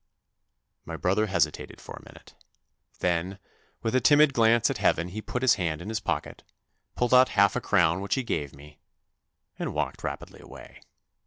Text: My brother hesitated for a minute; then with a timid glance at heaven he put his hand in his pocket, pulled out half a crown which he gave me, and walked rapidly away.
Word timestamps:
My 0.83 0.97
brother 0.97 1.27
hesitated 1.27 1.79
for 1.79 1.93
a 1.97 2.03
minute; 2.09 2.33
then 3.01 3.37
with 3.83 3.93
a 3.93 4.01
timid 4.01 4.33
glance 4.33 4.71
at 4.71 4.79
heaven 4.79 5.09
he 5.09 5.21
put 5.21 5.43
his 5.43 5.53
hand 5.61 5.79
in 5.79 5.89
his 5.89 5.99
pocket, 5.99 6.41
pulled 6.95 7.13
out 7.13 7.29
half 7.37 7.55
a 7.55 7.61
crown 7.61 8.01
which 8.01 8.15
he 8.15 8.23
gave 8.23 8.55
me, 8.55 8.79
and 9.59 9.75
walked 9.75 10.03
rapidly 10.03 10.39
away. 10.39 10.81